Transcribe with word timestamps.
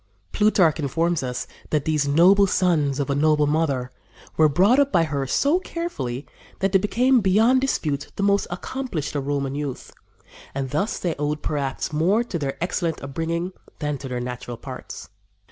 Plutarch 0.31 0.79
informs 0.79 1.21
us 1.21 1.45
that 1.69 1.85
these 1.85 2.07
noble 2.07 2.47
sons 2.47 2.99
of 2.99 3.11
a 3.11 3.15
noble 3.15 3.45
mother 3.45 3.91
"were 4.35 4.49
brought 4.49 4.79
up 4.79 4.91
by 4.91 5.03
her 5.03 5.27
so 5.27 5.59
carefully 5.59 6.25
that 6.57 6.71
they 6.71 6.79
became 6.79 7.21
beyond 7.21 7.61
dispute 7.61 8.11
the 8.15 8.23
most 8.23 8.47
accomplished 8.49 9.13
of 9.15 9.27
Roman 9.27 9.53
youth; 9.53 9.93
and, 10.55 10.71
thus, 10.71 10.97
they 10.97 11.13
owed 11.19 11.43
perhaps 11.43 11.93
more 11.93 12.23
to 12.23 12.39
their 12.39 12.57
excellent 12.63 13.03
upbringing 13.03 13.53
than 13.77 13.99
to 13.99 14.07
their 14.07 14.19
natural 14.19 14.57
parts." 14.57 15.07